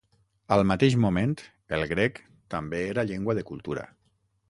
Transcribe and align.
Al 0.55 0.63
mateix 0.71 0.95
moment, 1.03 1.35
el 1.79 1.87
grec 1.93 2.19
també 2.57 2.83
era 2.91 3.09
llengua 3.13 3.41
de 3.41 3.49
cultura. 3.55 3.91